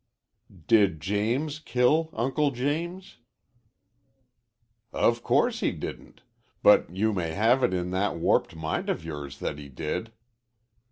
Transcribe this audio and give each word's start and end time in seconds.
"Did 0.65 0.99
James 0.99 1.59
kill 1.59 2.09
Uncle 2.13 2.49
James?" 2.49 3.17
"Of 4.91 5.21
course 5.21 5.59
he 5.59 5.71
didn't, 5.71 6.23
but 6.63 6.89
you 6.89 7.13
may 7.13 7.33
have 7.33 7.63
it 7.63 7.71
in 7.71 7.91
that 7.91 8.15
warped 8.17 8.55
mind 8.55 8.89
of 8.89 9.05
yours 9.05 9.37
that 9.41 9.59
he 9.59 9.69
did." 9.69 10.11